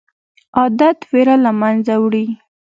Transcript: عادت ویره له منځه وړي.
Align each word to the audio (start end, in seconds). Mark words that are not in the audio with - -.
عادت 0.57 0.97
ویره 1.11 1.35
له 1.45 1.51
منځه 1.61 1.93
وړي. 2.03 2.25